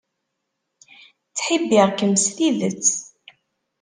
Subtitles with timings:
[1.29, 2.87] Ttḥibbiɣ-kem s tidet.